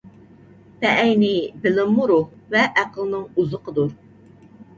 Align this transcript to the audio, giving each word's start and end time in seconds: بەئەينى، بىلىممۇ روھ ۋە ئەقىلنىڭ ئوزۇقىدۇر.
بەئەينى، 0.83 1.29
بىلىممۇ 1.65 2.07
روھ 2.13 2.25
ۋە 2.57 2.65
ئەقىلنىڭ 2.83 3.29
ئوزۇقىدۇر. 3.45 3.95